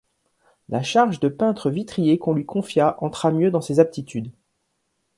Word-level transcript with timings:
La 0.67 0.81
charge 0.81 1.19
de 1.19 1.27
peintre-vitrier 1.27 2.17
qu'on 2.17 2.33
lui 2.33 2.43
confia 2.43 2.95
entra 3.03 3.31
mieux 3.31 3.51
dans 3.51 3.61
ses 3.61 3.79
aptitudes. 3.79 4.31